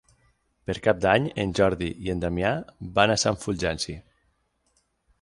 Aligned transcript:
Per 0.69 0.75
Cap 0.87 1.03
d'Any 1.05 1.27
en 1.43 1.53
Jordi 1.59 1.91
i 2.07 2.11
en 2.15 2.25
Damià 2.25 2.57
van 2.99 3.17
a 3.17 3.21
Sant 3.27 3.41
Fulgenci. 3.45 3.99